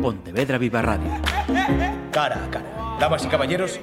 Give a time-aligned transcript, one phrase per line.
[0.00, 1.10] Pontevedra Viva Radio.
[2.10, 2.96] Cara a cara.
[2.98, 3.80] Damas y caballeros,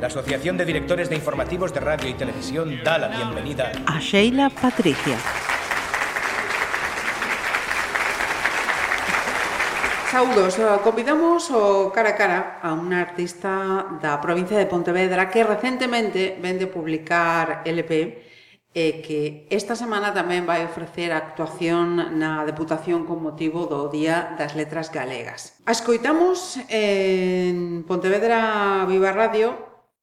[0.00, 4.50] la Asociación de Directores de Informativos de Radio y Televisión da la bienvenida a Sheila
[4.50, 5.16] Patricia.
[10.10, 15.40] Saudos, eh, convidamos o cara a cara a unha artista da provincia de Pontevedra que
[15.40, 18.25] recentemente vende publicar LP
[18.76, 24.36] e que esta semana tamén vai ofrecer a actuación na Deputación con motivo do Día
[24.36, 25.56] das Letras Galegas.
[25.64, 29.56] A escoitamos en Pontevedra Viva Radio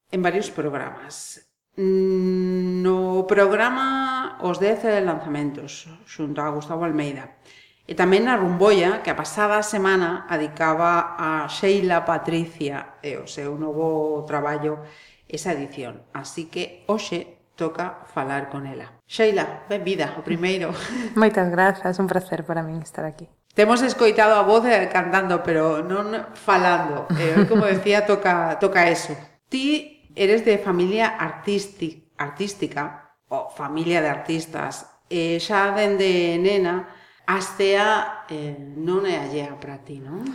[0.10, 1.46] en varios programas.
[1.78, 7.38] Mm, no programa Os 10 lanzamentos, xunto a Gustavo Almeida.
[7.86, 13.54] E tamén na Rumboia, que a pasada semana adicaba a Sheila Patricia e o seu
[13.54, 14.82] novo traballo
[15.30, 16.02] esa edición.
[16.10, 18.92] Así que hoxe toca falar con ela.
[19.08, 20.74] Sheila, benvida, o primeiro.
[21.16, 23.30] Moitas grazas, un placer para min estar aquí.
[23.54, 27.06] Temos escoitado a voz eh, cantando, pero non falando.
[27.14, 29.14] Eh, como decía, toca, toca eso.
[29.50, 34.90] Ti eres de familia artística, artística ou familia de artistas.
[35.06, 36.90] E xa dende nena,
[37.30, 40.26] a estea eh, non é allea para ti, non?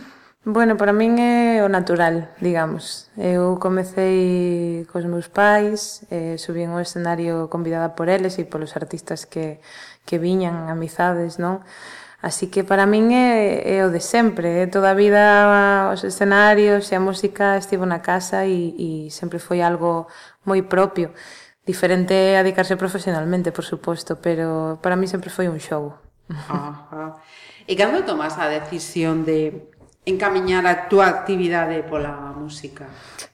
[0.51, 3.05] Bueno, para min é o natural, digamos.
[3.13, 9.29] Eu comecei cos meus pais, eh, subín ao escenario convidada por eles e polos artistas
[9.29, 9.61] que,
[10.09, 11.61] que viñan, amizades, non?
[12.17, 16.89] Así que para min é, é o de sempre, é toda a vida os escenarios
[16.89, 20.09] e a música estivo na casa e, e sempre foi algo
[20.49, 21.13] moi propio.
[21.61, 25.93] Diferente a dedicarse profesionalmente, por suposto, pero para mí sempre foi un show.
[26.25, 27.21] Ajá.
[27.69, 29.77] E cando tomas a decisión de
[30.09, 32.89] encamiñar a túa actividade pola música?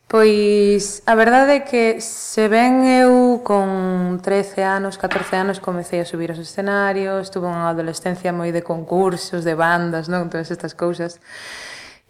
[0.05, 6.05] Pois a verdade é que se ben eu con 13 anos, 14 anos comecei a
[6.05, 11.17] subir aos escenarios, tuve unha adolescencia moi de concursos, de bandas, non, todas estas cousas.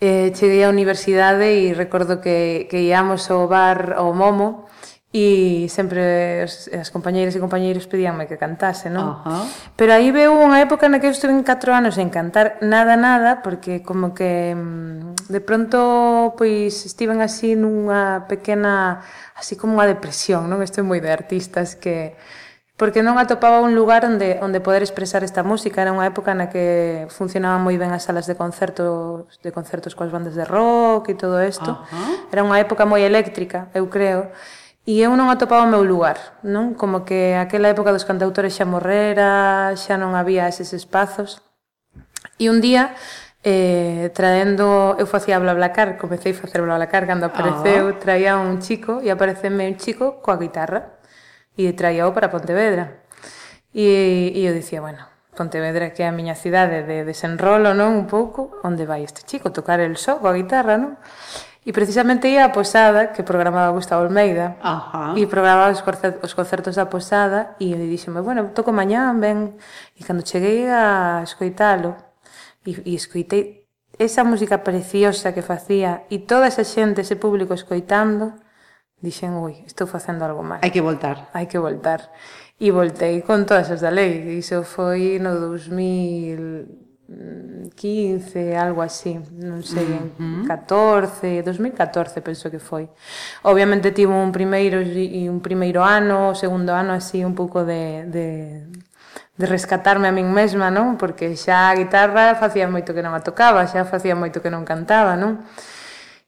[0.04, 4.68] Eh, cheguei á universidade e recordo que, que íamos ao bar ao Momo
[5.16, 9.08] e sempre as, as compañeiras e compañeiros pedíanme que cantase, non?
[9.08, 9.44] Uh -huh.
[9.80, 13.00] Pero aí veu unha época na que eu estuve en 4 anos sen cantar nada,
[13.00, 19.08] nada, porque como que mm, de pronto pois estiven así nunha pequena,
[19.40, 20.60] así como unha depresión, non?
[20.60, 22.20] Estou moi de artistas que
[22.76, 26.52] porque non atopaba un lugar onde onde poder expresar esta música, era unha época na
[26.52, 31.16] que funcionaban moi ben as salas de concertos, de concertos coas bandas de rock e
[31.16, 31.72] todo isto.
[31.72, 32.36] Uh -huh.
[32.36, 34.36] Era unha época moi eléctrica, eu creo.
[34.86, 36.78] E eu non atopaba o meu lugar, non?
[36.78, 41.42] Como que aquela época dos cantautores xa morrera, xa non había eses espazos.
[42.38, 42.94] E un día,
[43.42, 47.98] eh, traendo, eu facía BlaBlaCar, comecei a facer BlaBlaCar cando apareceu, oh.
[47.98, 51.02] traía un chico e apareceme un chico coa guitarra
[51.58, 53.02] e traíao para Pontevedra.
[53.74, 55.02] E, e eu dicía, bueno,
[55.34, 57.98] Pontevedra que é a miña cidade de desenrolo, non?
[57.98, 59.50] Un pouco, onde vai este chico?
[59.50, 61.02] Tocar el só coa guitarra, non?
[61.66, 65.18] E precisamente ia a Posada, que programaba Gustavo Almeida, Ajá.
[65.18, 69.58] e programaba os, concertos, os concertos da Posada, e ele díxeme, bueno, toco mañán, ben...
[69.98, 71.98] E cando cheguei a escoitalo,
[72.62, 73.66] e, e escoitei
[73.98, 78.38] esa música preciosa que facía, e toda esa xente, ese público escoitando,
[79.02, 80.62] dixen, ui, estou facendo algo mal.
[80.62, 81.34] Hai que voltar.
[81.34, 82.14] Hai que voltar.
[82.62, 84.38] E voltei con todas as da lei.
[84.38, 86.85] Iso foi no 2000...
[87.08, 92.90] Mm, 15, algo así, non sei, en 14, 2014 penso que foi.
[93.46, 98.10] Obviamente tivo un primeiro e un primeiro ano, o segundo ano así un pouco de,
[98.10, 98.26] de
[99.38, 100.96] de rescatarme a min mesma, non?
[100.96, 104.64] Porque xa a guitarra facía moito que non a tocaba, xa facía moito que non
[104.64, 105.44] cantaba, non?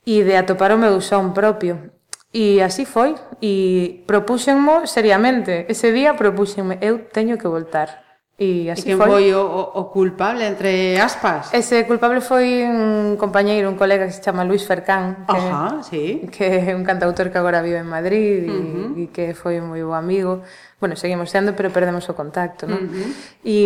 [0.04, 1.90] E de atopar o meu son propio.
[2.36, 8.07] E así foi, e propúxenmo seriamente, ese día propúxenme, eu teño que voltar
[8.38, 9.10] E así e quen foi.
[9.10, 11.50] foi o, o culpable, entre aspas?
[11.58, 16.30] Ese culpable foi un compañeiro, un colega que se chama Luis Fercán que, Ajá, sí.
[16.30, 18.62] que é un cantautor que agora vive en Madrid e, uh
[18.94, 19.02] -huh.
[19.02, 20.46] e que foi moi bo amigo
[20.78, 22.86] bueno, seguimos sendo, pero perdemos o contacto non?
[22.86, 23.10] Uh -huh.
[23.42, 23.60] e,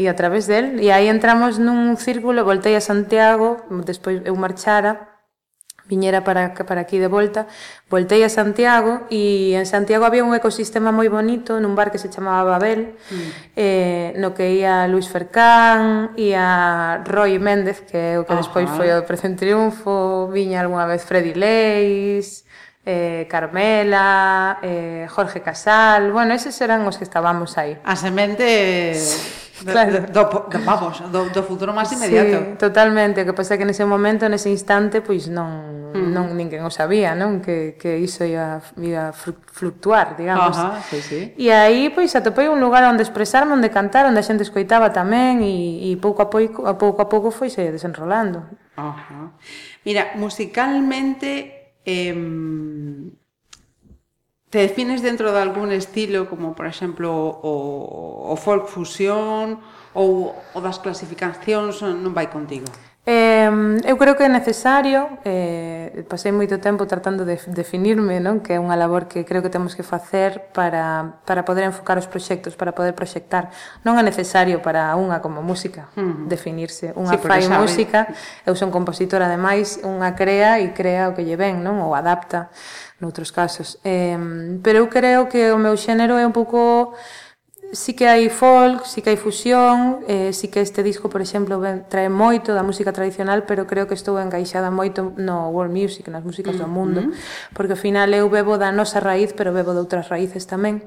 [0.00, 5.15] e a través del e aí entramos nun círculo voltei a Santiago, despois eu marchara
[5.88, 7.46] viñera para, para aquí de volta,
[7.88, 12.10] voltei a Santiago e en Santiago había un ecosistema moi bonito nun bar que se
[12.10, 13.30] chamaba Babel, mm.
[13.54, 18.42] eh, no que ia Luis Fercán, ia Roy Méndez, que é o que Ajá.
[18.42, 22.42] despois foi o Precio Triunfo, viña algunha vez Freddy Leis,
[22.82, 27.78] eh, Carmela, eh, Jorge Casal, bueno, eses eran os que estábamos aí.
[27.86, 28.94] A semente...
[28.98, 30.04] Sí claro.
[30.10, 32.36] do, do, vamos, do, do futuro máis inmediato.
[32.36, 36.10] Sí, totalmente, o que pasa que nese momento, nese instante, pois non, mm.
[36.12, 37.40] non ninguén o sabía, non?
[37.40, 40.56] Que, que iso ia, ia fluctuar, digamos.
[40.56, 41.20] Ajá, sí, sí.
[41.38, 45.40] E aí, pois, atopei un lugar onde expresarme, onde cantar, onde a xente escoitaba tamén
[45.40, 48.44] e, e pouco a pouco, a pouco a pouco foise desenrolando.
[48.76, 49.32] Ajá.
[49.84, 51.54] Mira, musicalmente...
[51.86, 52.12] Eh,
[54.50, 57.10] te defines dentro de algún estilo, como por exemplo
[57.42, 59.58] o, o folk fusión
[59.92, 62.68] ou o das clasificacións non vai contigo?
[63.08, 63.46] Eh,
[63.86, 68.42] eu creo que é necesario, eh, pasei moito tempo tratando de definirme, non?
[68.42, 72.10] que é unha labor que creo que temos que facer para, para poder enfocar os
[72.10, 73.54] proxectos, para poder proxectar.
[73.86, 76.26] Non é necesario para unha como música uh -huh.
[76.26, 76.90] definirse.
[76.98, 77.62] Unha sí, fai sabe.
[77.62, 78.10] música,
[78.42, 81.78] eu son compositora ademais, unha crea e crea o que lle ven, non?
[81.86, 82.50] ou adapta
[82.98, 83.78] noutros casos.
[83.86, 84.18] Eh,
[84.66, 86.90] pero eu creo que o meu xénero é un pouco
[87.72, 91.58] Sí que hai folk, sí que hai fusión, eh, sí que este disco, por exemplo,
[91.58, 96.06] ben, trae moito da música tradicional, pero creo que estou engaixada moito no world music,
[96.06, 96.70] nas músicas mm -hmm.
[96.70, 97.12] do mundo, mm.
[97.58, 100.78] porque ao final eu bebo da nosa raíz, pero bebo de outras raíces tamén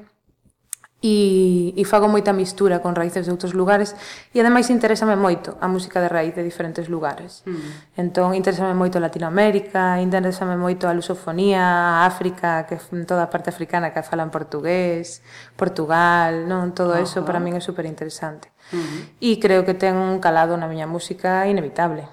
[1.00, 3.96] e, e fago moita mistura con raíces de outros lugares
[4.36, 7.96] e ademais interésame moito a música de raíz de diferentes lugares mm.
[7.96, 13.48] entón interésame moito Latinoamérica interésame moito a lusofonía a África, que en toda a parte
[13.48, 15.24] africana que falan portugués
[15.56, 17.04] Portugal, non todo Ajá.
[17.08, 19.00] eso para min é super interesante uh mm-hmm.
[19.16, 19.24] -huh.
[19.24, 22.04] e creo que ten un calado na miña música inevitable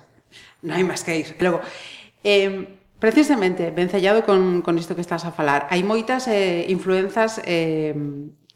[0.63, 1.59] non hai máis que ir logo,
[2.23, 7.93] eh, Precisamente, vencellado con, con isto que estás a falar, hai moitas eh, influenzas eh,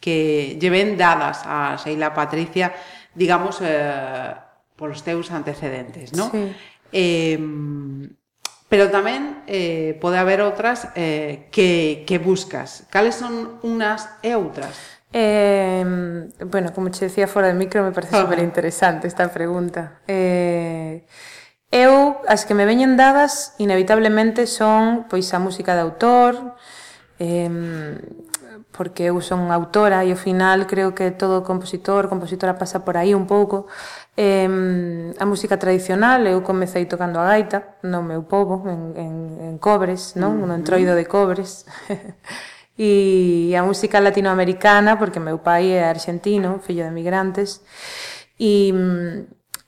[0.01, 2.73] que lleven dadas a Sheila Patricia,
[3.13, 4.33] digamos, eh,
[4.75, 6.33] polos teus antecedentes, non?
[6.33, 6.49] Sí.
[6.91, 7.37] Eh,
[8.71, 12.87] pero tamén eh, pode haber outras eh, que, que buscas.
[12.87, 14.71] Cales son unas e outras?
[15.11, 15.83] Eh,
[16.47, 18.23] bueno, como che decía fora de micro, me parece ah.
[18.23, 19.99] super interesante esta pregunta.
[20.07, 21.03] Eh,
[21.67, 26.55] eu, as que me veñen dadas, inevitablemente son pois a música de autor,
[27.19, 27.51] eh,
[28.81, 33.13] porque eu son autora e ao final creo que todo compositor, compositora pasa por aí
[33.13, 33.69] un pouco.
[34.17, 34.49] Eh,
[35.21, 40.17] a música tradicional, eu comecei tocando a gaita no meu povo, en, en, en cobres,
[40.17, 40.33] non?
[40.33, 40.47] Mm -hmm.
[40.49, 41.69] No entroido de cobres.
[42.73, 47.61] e a música latinoamericana, porque meu pai é argentino, fillo de migrantes,
[48.41, 48.73] e,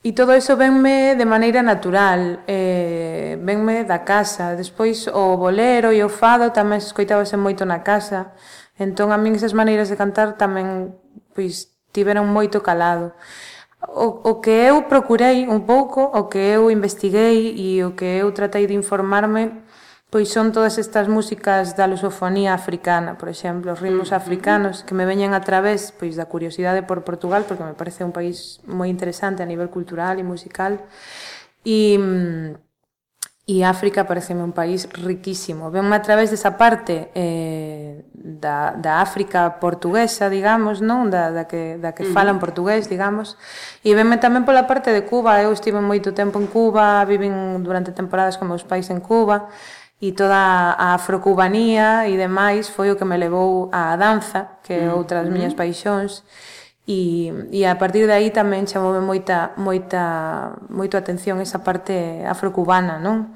[0.02, 4.58] e todo eso venme de maneira natural, eh, venme da casa.
[4.58, 8.34] Despois o bolero e o fado tamén escoitábase moito na casa,
[8.78, 10.98] Entón a min esas maneiras de cantar tamén
[11.38, 13.14] pois tiveron moito calado.
[13.84, 18.32] O, o que eu procurei un pouco, o que eu investiguei e o que eu
[18.32, 19.64] tratei de informarme
[20.14, 25.10] pois son todas estas músicas da lusofonía africana, por exemplo, os ritmos africanos que me
[25.10, 29.42] veñen a través pois da curiosidade por Portugal, porque me parece un país moi interesante
[29.42, 30.86] a nivel cultural e musical.
[31.66, 32.73] E mm,
[33.44, 35.68] E África pareceme un país riquísimo.
[35.68, 41.76] Venme a través desa parte eh, da, da África portuguesa, digamos, non da, da que,
[41.76, 43.36] da que falan portugués, digamos.
[43.84, 45.44] E venme tamén pola parte de Cuba.
[45.44, 49.52] Eu estive moito tempo en Cuba, viven durante temporadas con meus pais en Cuba,
[50.00, 54.88] e toda a afrocubanía e demais foi o que me levou á danza, que é
[54.88, 56.24] outra das miñas paixóns.
[56.24, 61.64] Mm -hmm E, e a partir de aí tamén chamoume moita, moita, moito atención esa
[61.64, 63.32] parte afrocubana, non?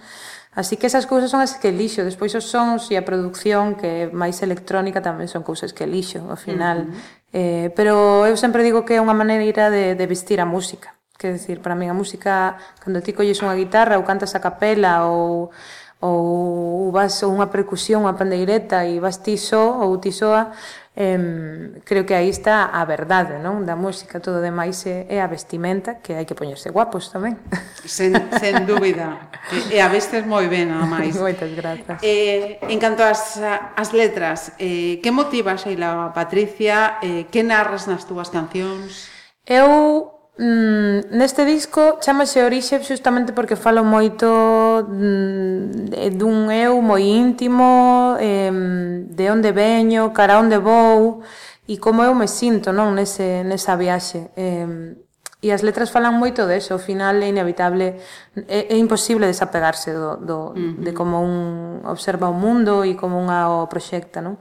[0.52, 3.88] Así que esas cousas son as que lixo, despois os sons e a produción que
[3.88, 6.90] é máis electrónica tamén son cousas que lixo, ao final.
[6.90, 7.40] Uh -huh.
[7.40, 10.98] eh, pero eu sempre digo que é unha maneira de, de vestir a música.
[11.16, 15.08] Que decir, para mí a música, cando ti colles unha guitarra ou cantas a capela
[15.08, 15.56] ou
[16.00, 20.54] ou vas ou unha percusión, unha pandeireta e vas ti só ou ti soa,
[20.98, 25.30] eh, creo que aí está a verdade non da música, todo demais é, é a
[25.30, 27.38] vestimenta que hai que poñerse guapos tamén.
[27.86, 29.30] Sen, sen dúbida.
[29.54, 32.02] E, e a vestes moi ben a máis moitas grazas.
[32.02, 36.98] Eh, en canto ás, as letras eh, que motiva Sheila Patricia?
[37.06, 39.06] Eh, que narras nas túas cancións?
[39.46, 47.02] Eu Mm, neste disco chamase Orixe justamente porque falo moito mm, eh, dun eu moi
[47.02, 48.54] íntimo, eh,
[49.02, 51.26] de onde veño, cara onde vou
[51.66, 54.30] e como eu me sinto non nese, nesa viaxe.
[54.38, 54.94] Eh,
[55.42, 57.98] e as letras falan moito deso, ao final é inevitable,
[58.46, 60.74] é, é imposible desapegarse do, do, uh -huh.
[60.86, 64.38] de como un observa o mundo e como unha o proxecta, non?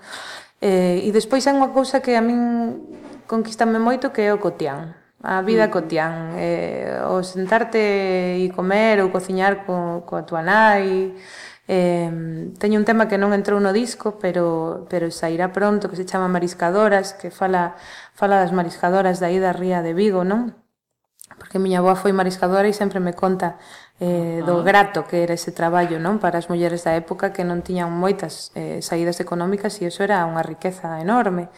[0.61, 2.85] Eh, e despois hai unha cousa que a min
[3.25, 5.71] conquistame moito que é o cotián a vida mm.
[5.71, 11.17] cotián eh, o sentarte e comer ou cociñar co, coa tua nai
[11.67, 16.07] eh, teño un tema que non entrou no disco pero, pero sairá pronto que se
[16.07, 17.75] chama Mariscadoras que fala,
[18.15, 20.55] fala das mariscadoras da ida ría de Vigo non?
[21.39, 23.59] porque miña boa foi mariscadora e sempre me conta
[23.99, 24.47] eh, ah.
[24.47, 27.91] do grato que era ese traballo non para as mulleres da época que non tiñan
[27.91, 31.51] moitas eh, saídas económicas e iso era unha riqueza enorme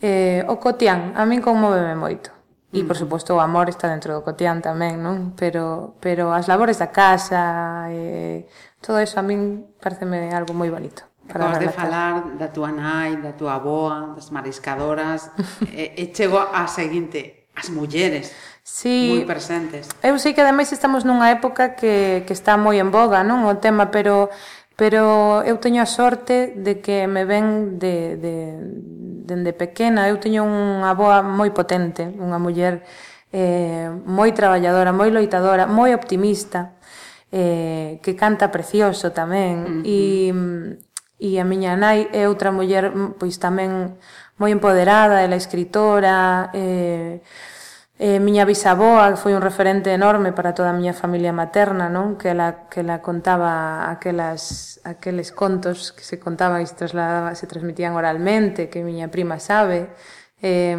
[0.00, 2.34] eh, o cotián a min conmoveme moito
[2.74, 3.02] E, por mm.
[3.06, 5.38] suposto, o amor está dentro do cotián tamén, non?
[5.38, 8.44] Pero, pero as labores da casa, e,
[8.82, 11.06] todo eso a min pareceme algo moi bonito.
[11.30, 15.30] Para Acabas de falar da túa nai, da túa aboa, das mariscadoras,
[15.70, 18.34] e, e eh, eh, chego a seguinte, as mulleres.
[18.64, 19.92] Sí, moi presentes.
[20.02, 23.44] Eu sei que ademais estamos nunha época que, que está moi en boga, non?
[23.44, 24.32] O tema, pero
[24.76, 28.34] pero eu teño a sorte de que me ven de, de,
[29.24, 30.10] dende pequena.
[30.10, 32.82] Eu teño unha boa moi potente, unha muller
[33.30, 36.74] eh, moi traballadora, moi loitadora, moi optimista,
[37.30, 39.54] eh, que canta precioso tamén.
[39.62, 39.82] Uh -huh.
[39.86, 39.98] E,
[41.22, 43.94] e a miña nai é outra muller pois tamén
[44.34, 47.22] moi empoderada, ela é escritora, eh,
[47.96, 52.18] Eh, miña bisaboa foi un referente enorme para toda a miña familia materna, non?
[52.18, 57.94] Que la, que la contaba aquelas, aqueles contos que se contaban e se, se transmitían
[57.94, 59.94] oralmente, que miña prima sabe,
[60.42, 60.74] eh,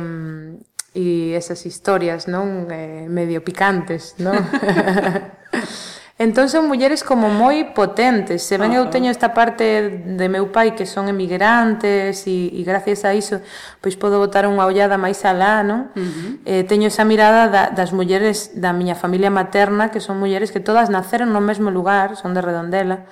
[0.92, 2.68] e esas historias, non?
[2.68, 4.36] Eh, medio picantes, non?
[6.18, 8.40] Entón son mulleres como moi potentes.
[8.48, 13.04] Se ben eu teño esta parte de meu pai que son emigrantes e, e gracias
[13.04, 13.44] a iso
[13.84, 15.92] pois podo botar unha ollada máis alá, non?
[15.92, 16.32] Uh -huh.
[16.48, 20.64] eh, teño esa mirada da, das mulleres da miña familia materna que son mulleres que
[20.64, 23.04] todas naceron no mesmo lugar, son de Redondela.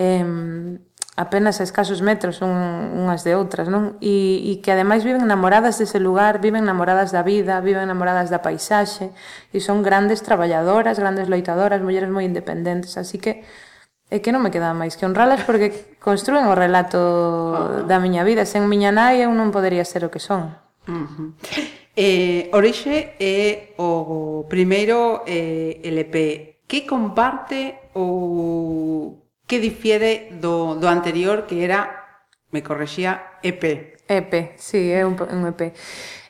[0.00, 0.24] Eh,
[1.18, 2.54] apenas a escasos metros un,
[2.94, 3.98] unhas de outras, non?
[3.98, 8.38] E, e que ademais viven enamoradas dese lugar, viven enamoradas da vida, viven enamoradas da
[8.38, 9.10] paisaxe,
[9.50, 13.42] e son grandes traballadoras, grandes loitadoras, mulleres moi independentes, así que
[14.08, 17.90] é que non me queda máis que honralas porque construen o relato uh -huh.
[17.90, 20.54] da miña vida, sen miña nai eu non podería ser o que son.
[20.86, 21.28] Uh -huh.
[21.98, 31.48] Eh, Orixe é o primeiro eh, LP que comparte o que difiere do, do anterior
[31.48, 33.96] que era, me correxía, EP.
[34.06, 35.72] EP, sí, é un, un EP.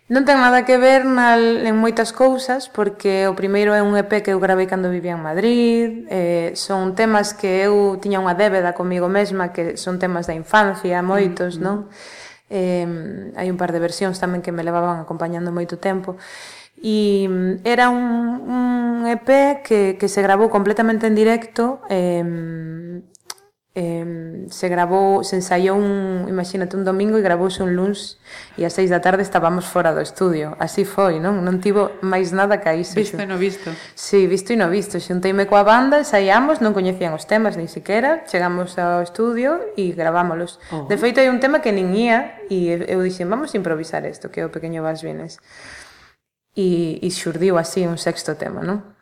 [0.08, 4.24] Non ten nada que ver na, en moitas cousas, porque o primeiro é un EP
[4.24, 8.72] que eu gravei cando vivía en Madrid, eh, son temas que eu tiña unha débeda
[8.72, 11.66] comigo mesma, que son temas da infancia, moitos, mm -hmm.
[11.68, 11.76] non?
[12.48, 12.88] Eh,
[13.36, 16.16] hai un par de versións tamén que me levaban acompañando moito tempo.
[16.82, 22.22] E mm, era un, un EP que, que se grabou completamente en directo eh,
[23.78, 28.18] eh, se grabou, se ensaiou un, imagínate, un domingo e grabouse un luns
[28.58, 30.58] e ás seis da tarde estábamos fora do estudio.
[30.58, 31.46] Así foi, non?
[31.46, 32.98] Non tivo máis nada que iso.
[32.98, 33.70] Visto e no visto.
[33.94, 34.98] Sí, visto e no visto.
[34.98, 40.58] Xunteime coa banda, ensaiamos, non coñecían os temas nin siquiera, chegamos ao estudio e gravámolos.
[40.74, 40.90] Oh.
[40.90, 44.42] De feito, hai un tema que nin ía e eu dixen, vamos improvisar isto, que
[44.42, 45.38] é o Pequeño Vas Vienes
[46.58, 48.98] e, e xurdiu así un sexto tema, non?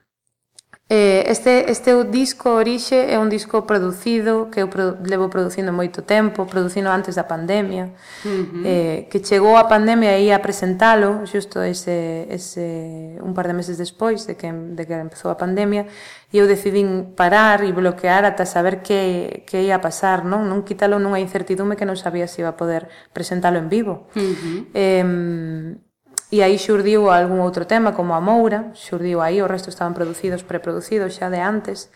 [0.88, 6.06] Eh, este, este disco Orixe é un disco producido que eu produ levo producindo moito
[6.06, 7.90] tempo, producindo antes da pandemia,
[8.22, 8.62] uh -huh.
[8.62, 13.82] eh, que chegou a pandemia aí a presentalo xusto ese, ese un par de meses
[13.82, 15.90] despois de que, de que empezou a pandemia,
[16.30, 20.46] e eu decidín parar e bloquear ata saber que, que ia pasar, non?
[20.46, 24.06] Non quitalo nunha incertidume que non sabía se iba a poder presentalo en vivo.
[24.14, 24.58] Uh -huh.
[24.70, 25.82] eh,
[26.26, 30.42] E aí xurdiu algún outro tema como a Moura, xurdiu aí, o resto estaban producidos,
[30.42, 31.86] preproducidos xa de antes,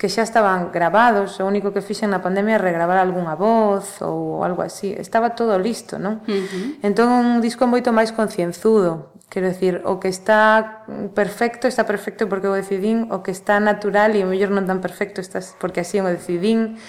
[0.00, 4.40] que xa estaban grabados, o único que fixen na pandemia é regravar algunha voz ou
[4.40, 6.24] algo así, estaba todo listo, non?
[6.24, 6.66] Uh -huh.
[6.80, 12.48] Entón un disco moito máis concienzudo, quero decir, o que está perfecto está perfecto porque
[12.48, 16.00] o decidín, o que está natural e o mellor non tan perfecto está porque así
[16.00, 16.80] o decidín,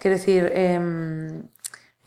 [0.00, 0.80] quero decir, eh,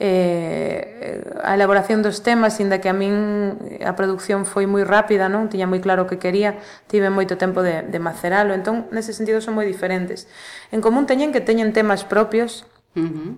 [0.01, 5.46] eh, a elaboración dos temas, inda que a min a produción foi moi rápida, non
[5.46, 6.58] tiña moi claro o que quería,
[6.89, 10.25] tive moito tempo de, de maceralo, entón, nese sentido son moi diferentes.
[10.74, 12.65] En común teñen que teñen temas propios,
[12.98, 13.31] uh -huh.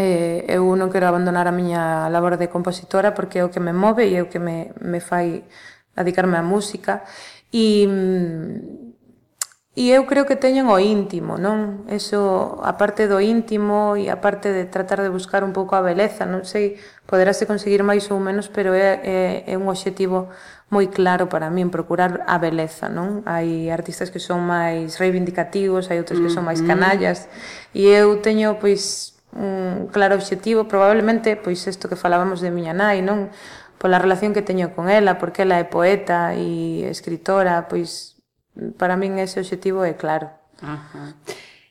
[0.00, 3.76] Eh, eu non quero abandonar a miña labor de compositora porque é o que me
[3.76, 5.44] move e é o que me, me fai
[5.92, 7.04] dedicarme á música
[7.52, 8.89] e mm,
[9.78, 11.86] E eu creo que teñen o íntimo, non?
[11.86, 15.80] Eso, a parte do íntimo e a parte de tratar de buscar un pouco a
[15.80, 20.26] beleza, non sei, poderase conseguir máis ou menos, pero é, é, é un obxectivo
[20.74, 23.22] moi claro para min, procurar a beleza, non?
[23.30, 26.70] Hai artistas que son máis reivindicativos, hai outros que son máis mm-hmm.
[26.70, 27.30] canallas,
[27.70, 33.06] e eu teño, pois, un claro obxectivo, probablemente, pois, isto que falábamos de miña nai,
[33.06, 33.30] non?
[33.78, 38.19] Pola relación que teño con ela, porque ela é poeta e escritora, pois,
[38.76, 40.30] Para min ese objetivo é claro.
[40.60, 41.16] Ajá.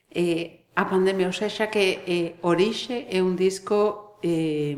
[0.09, 4.77] Eh, a pandemia, ou seja, que eh, Orixe é un disco eh,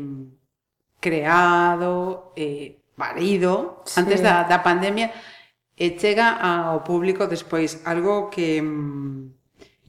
[1.00, 4.00] creado, eh, parido, sí.
[4.00, 5.14] antes da, da pandemia,
[5.78, 7.80] e chega ao público despois.
[7.86, 8.60] Algo que...
[8.60, 9.42] Mm,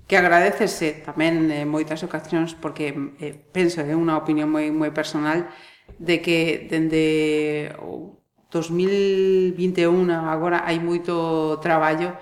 [0.07, 2.91] que agradecese tamén en moitas ocasións porque
[3.23, 5.47] eh, penso é unha opinión moi moi personal
[5.95, 8.19] de que dende o
[8.53, 12.13] 2021 agora hai moito traballo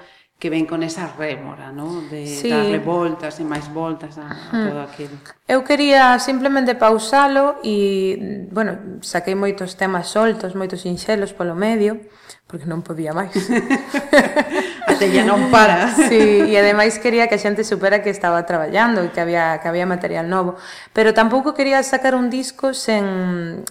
[0.42, 2.02] que ven con esa rémora, ¿no?
[2.10, 2.50] De sí.
[2.50, 4.66] darle voltas e máis voltas a, a hmm.
[4.66, 5.16] todo aquilo.
[5.46, 12.10] Eu quería simplemente pausalo e, bueno, saquei moitos temas soltos, moitos sinxelos polo medio,
[12.50, 13.38] porque non podía máis.
[15.02, 15.90] botella non para.
[16.12, 19.68] Sí, e ademais quería que a xente supera que estaba traballando e que había que
[19.68, 20.60] había material novo,
[20.94, 23.64] pero tampouco quería sacar un disco sen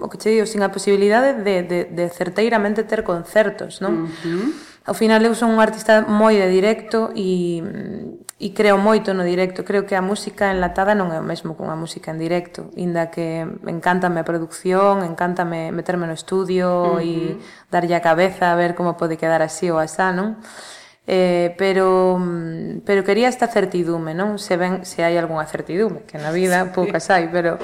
[0.00, 4.04] o que che digo, sin a posibilidade de de de certeiramente ter concertos, non?
[4.04, 4.48] Uh -huh.
[4.86, 7.62] Ao final eu son un artista moi de directo e
[8.36, 9.64] e creo moito no directo.
[9.64, 13.08] Creo que a música enlatada non é o mesmo que unha música en directo, inda
[13.08, 17.00] que encántame a produción, encántame meterme no estudio uh -huh.
[17.00, 17.40] e
[17.72, 20.36] darlle a cabeza a ver como pode quedar así ou asá, non?
[21.08, 22.20] Eh, pero
[22.84, 24.36] pero quería esta certidume, non?
[24.36, 26.76] Se ben se hai algunha certidume, que na vida sí.
[26.76, 27.56] poucas hai, pero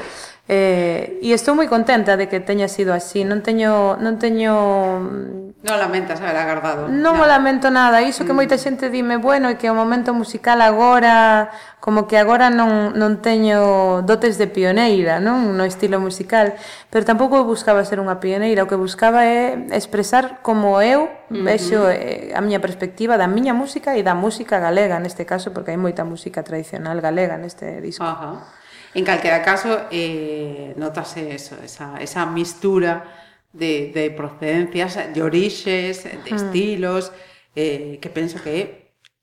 [0.49, 4.53] Eh, e estou moi contenta de que teña sido así, non teño non teño
[4.99, 6.91] mm, Non lamentas haber agardado.
[6.91, 7.23] Non nada.
[7.23, 8.39] o lamento nada, iso que mm.
[8.43, 14.03] moita xente dime, bueno, que o momento musical agora, como que agora non, non teño
[14.03, 16.59] dotes de pioneira, non, no estilo musical,
[16.91, 21.95] pero tampouco buscaba ser unha pioneira, o que buscaba é expresar como eu vexo uh
[21.95, 22.35] -huh.
[22.35, 26.03] a miña perspectiva da miña música e da música galega neste caso, porque hai moita
[26.03, 28.03] música tradicional galega neste disco.
[28.03, 28.35] Ajá.
[28.35, 28.62] Uh -huh.
[28.95, 33.05] En calquera caso, eh, notase eso, esa, esa mistura
[33.53, 37.13] de, de procedencias, de orixes, de estilos,
[37.57, 38.65] eh, que penso que é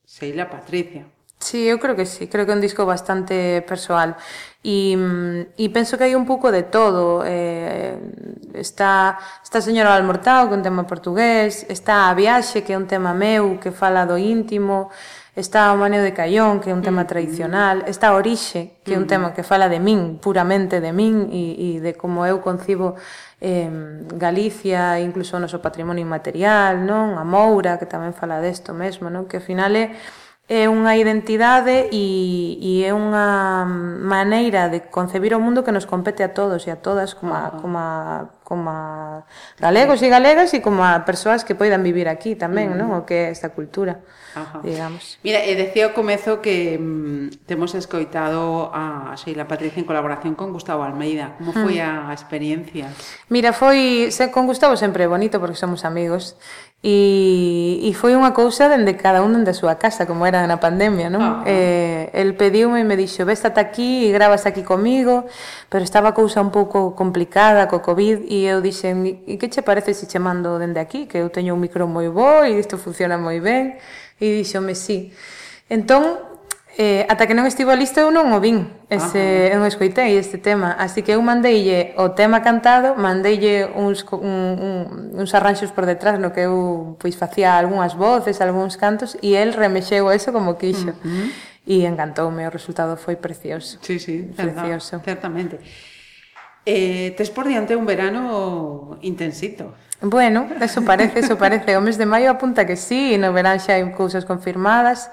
[0.05, 1.05] Seila Patricia.
[1.39, 4.19] Sí, eu creo que sí, creo que é un disco bastante persoal
[4.59, 4.91] e,
[5.55, 7.95] e penso que hai un pouco de todo eh,
[8.59, 12.91] está, está Señora Almortao que é un tema portugués está A Viaxe que é un
[12.91, 14.91] tema meu que fala do íntimo
[15.39, 17.09] está o Maneo de Caión, que é un tema mm.
[17.09, 19.11] tradicional, está Orixe, que é un mm.
[19.11, 22.99] tema que fala de min, puramente de min, e, e de como eu concibo
[23.39, 23.71] eh,
[24.19, 27.15] Galicia, incluso o noso patrimonio inmaterial, non?
[27.15, 29.31] A Moura, que tamén fala desto mesmo, non?
[29.31, 29.95] Que ao final é
[30.49, 33.69] é unha identidade e, e é unha
[34.01, 37.53] maneira de concebir o mundo que nos compete a todos e a todas como, a,
[37.61, 38.81] como, a, como a
[39.61, 42.81] galegos e galegas e como a persoas que poidan vivir aquí tamén, uh -huh.
[42.81, 42.89] non?
[42.89, 42.97] Mm.
[42.97, 44.01] O que é esta cultura,
[44.33, 44.65] Ajá.
[44.65, 45.21] digamos.
[45.21, 50.49] Mira, e decía ao comezo que mm, temos escoitado a Sheila Patricia en colaboración con
[50.49, 51.37] Gustavo Almeida.
[51.37, 52.09] Como foi uh -huh.
[52.09, 52.89] a experiencia?
[53.29, 54.09] Mira, foi...
[54.09, 56.33] Se, con Gustavo sempre é bonito porque somos amigos
[56.79, 60.63] E, e foi unha cousa dende cada un dende a súa casa, como era na
[60.63, 61.19] pandemia, non?
[61.19, 61.43] Uh -huh.
[61.43, 65.27] eh, el pediume e me dixo, ves ata aquí e grabas aquí comigo,
[65.67, 69.91] pero estaba cousa un pouco complicada co Covid e eu dixen, e que che parece
[69.91, 71.03] se che mando dende aquí?
[71.03, 73.75] Que eu teño un micro moi bo e isto funciona moi ben.
[74.15, 75.11] E dixome, sí.
[75.67, 76.28] Entón,
[76.81, 79.51] Eh, ata que non estivo listo eu non o vin ese, Ajá.
[79.51, 84.23] eu non escoitei este tema así que eu mandeille o tema cantado mandeille uns, un,
[84.23, 89.35] un, uns arranxos por detrás no que eu pois facía algunhas voces, algúns cantos e
[89.35, 91.27] el remexeu eso como quixo uh -huh.
[91.67, 95.03] e encantoume, o resultado foi precioso sí, sí, precioso.
[95.03, 95.59] Certamente
[96.69, 99.73] Eh, tes por diante un verano intensito.
[100.01, 101.75] Bueno, eso parece, eso parece.
[101.75, 105.09] O mes de maio apunta que sí, e no verán xa hai cousas confirmadas.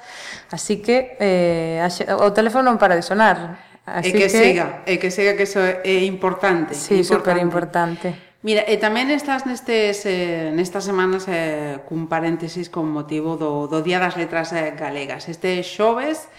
[0.52, 1.80] Así que eh,
[2.20, 3.56] o teléfono non para de sonar.
[3.88, 6.76] Así e que, que siga, e que siga que eso é importante.
[6.76, 8.14] Sí, super importante.
[8.44, 13.80] Mira, e tamén estás nestes, eh, nestas semanas eh, cun paréntesis con motivo do, do
[13.80, 15.26] Día das Letras eh, Galegas.
[15.26, 16.30] Este xoves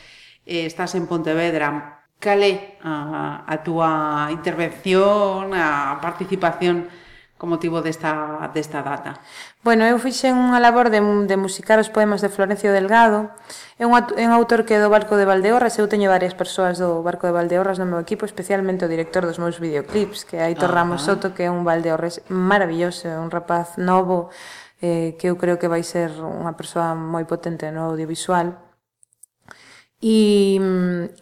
[0.48, 6.90] eh, estás en Pontevedra cal é a, a túa intervención, a participación
[7.38, 9.22] con motivo desta, desta data?
[9.62, 13.30] Bueno, eu fixen unha labor de, de musicar os poemas de Florencio Delgado.
[13.78, 15.78] É un, é un autor que é do Barco de Valdeorras.
[15.78, 19.38] Eu teño varias persoas do Barco de Valdeorras no meu equipo, especialmente o director dos
[19.38, 20.82] meus videoclips, que é Aitor Ajá.
[20.82, 24.34] Ramos Soto, que é un Valdeorres maravilloso, un rapaz novo,
[24.82, 28.67] eh, que eu creo que vai ser unha persoa moi potente no audiovisual.
[30.02, 30.62] E,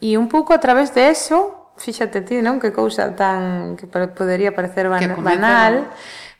[0.01, 2.59] e un pouco a través de eso, fíxate ti, non?
[2.59, 5.87] Que cousa tan que podería parecer ban, que banal,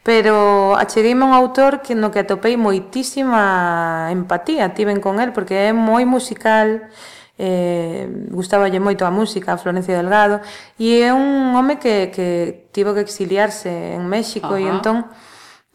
[0.04, 5.67] pero achegueime a un autor que no que atopei moitísima empatía tiven con el, porque
[5.67, 6.91] é moi musical,
[7.38, 10.39] eh, gustaballe moito a música a Florencio Delgado
[10.80, 14.60] e é un home que, que tivo que exiliarse en México Ajá.
[14.60, 14.98] e entón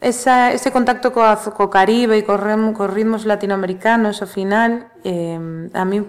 [0.00, 1.20] esa, ese contacto co,
[1.52, 5.36] co Caribe e co, co ritmos latinoamericanos ao final eh,
[5.76, 6.00] a mí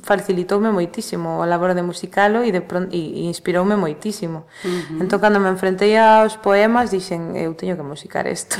[0.00, 4.48] facilitoume moitísimo a labor de musicalo e, de, e inspiroume moitísimo.
[4.64, 5.02] Uh -huh.
[5.04, 8.56] Entón, cando me enfrentei aos poemas, dixen, eu teño que musicar isto.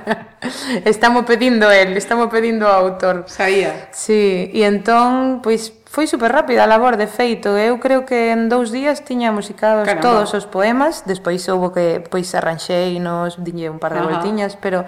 [0.84, 3.24] estamos pedindo el, estamos pedindo ao autor.
[3.30, 3.88] Saía.
[3.92, 7.54] Sí, e entón, pois, foi super rápida a labor, de feito.
[7.58, 10.02] Eu creo que en dous días tiña musicados Caramba.
[10.02, 14.14] todos os poemas, despois houve que, pois, arranxei nos, diñe un par de uh -huh.
[14.14, 14.86] voltiñas, pero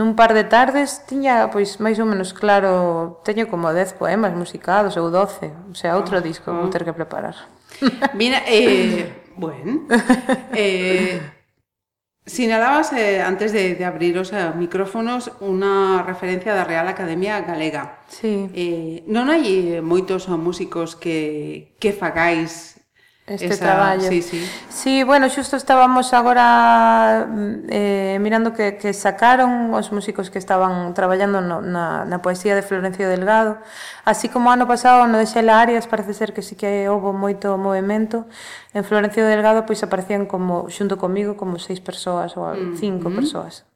[0.00, 4.96] Nun par de tardes tiña pois máis ou menos claro, teño como 10 poemas musicados
[4.96, 6.72] ou 12, o sea, outro ah, disco vou ah.
[6.72, 7.36] ter que preparar.
[8.16, 9.84] Mira, eh, bueno.
[10.56, 11.20] Eh,
[12.24, 18.00] Sinalabas eh, antes de, de abrir os eh, micrófonos unha referencia da Real Academia Galega.
[18.08, 18.48] Sí.
[18.56, 19.44] Eh, non hai
[19.76, 22.79] eh, moitos músicos que, que fagáis
[23.30, 24.08] este esa, traballo.
[24.08, 24.42] Sí, sí.
[24.68, 30.92] sí, bueno, xusto estábamos agora mm, eh, mirando que, que sacaron os músicos que estaban
[30.94, 33.62] traballando no, na, na poesía de Florencio Delgado,
[34.04, 37.54] así como ano pasado no de Xela Arias parece ser que sí que houve moito
[37.54, 38.26] movimento,
[38.74, 43.14] en Florencio Delgado pois aparecían como xunto comigo como seis persoas ou mm, cinco mm
[43.14, 43.18] -hmm.
[43.22, 43.69] persoas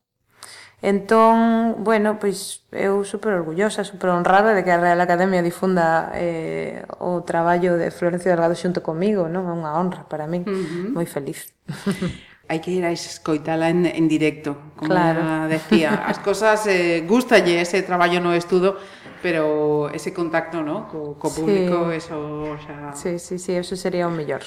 [0.84, 6.84] Entón, bueno, pois eu super orgullosa, super honrada de que a Real Academia difunda eh,
[7.00, 9.48] o traballo de Florencio Delgado xunto comigo, non?
[9.48, 10.92] É unha honra para min, uh -huh.
[10.92, 11.56] moi feliz.
[12.52, 15.48] Hai que ir a escoitala en, en directo, como claro.
[15.48, 16.04] decía.
[16.04, 18.76] As cosas, eh, gustalle ese traballo no estudo,
[19.24, 20.84] pero ese contacto, ¿no?
[20.92, 21.96] Co, co público, sí.
[21.96, 22.92] eso xa...
[22.92, 24.44] Sí, sí, sí, eso sería o mellor.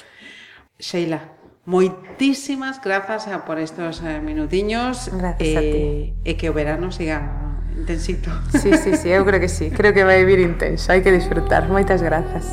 [0.78, 1.34] Sheila,
[1.68, 5.84] Moitísimas grazas a por estos eh, minutiños Gracias e, a ti.
[6.24, 7.28] Eh, e que o verano siga
[7.76, 8.32] intensito.
[8.56, 9.68] Sí, sí, sí, eu creo que sí.
[9.68, 11.68] Creo que vai vir intenso, hai que disfrutar.
[11.68, 12.48] Moitas grazas.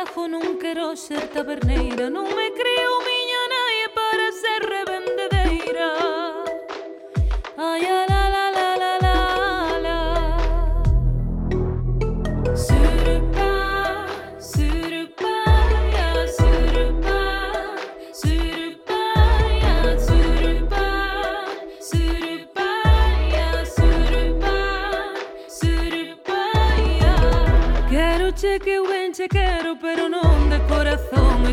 [0.00, 3.09] relajo, non quero ser taberneira, non me creo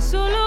[0.01, 0.46] solo